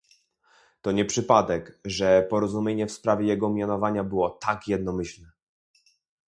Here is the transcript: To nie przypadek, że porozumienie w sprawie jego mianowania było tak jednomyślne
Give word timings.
To 0.81 0.91
nie 0.91 1.05
przypadek, 1.05 1.79
że 1.85 2.27
porozumienie 2.29 2.87
w 2.87 2.91
sprawie 2.91 3.27
jego 3.27 3.49
mianowania 3.49 4.03
było 4.03 4.29
tak 4.29 4.67
jednomyślne 4.67 5.31